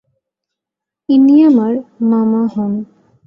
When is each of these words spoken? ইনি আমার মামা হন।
ইনি 1.09 1.35
আমার 1.49 1.73
মামা 2.09 2.41
হন। 2.53 2.71